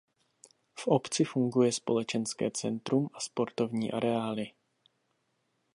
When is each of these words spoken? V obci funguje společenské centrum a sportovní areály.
V 0.77 0.87
obci 0.87 1.23
funguje 1.23 1.71
společenské 1.71 2.51
centrum 2.51 3.09
a 3.13 3.19
sportovní 3.19 3.91
areály. 3.91 4.51